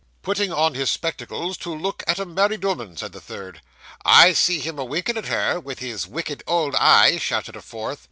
[0.23, 3.61] 'Putting on his spectacles to look at a married 'ooman!' said a third.
[4.03, 7.99] 'I see him a winkin' at her, with his wicked old eye,' shouted a fourth.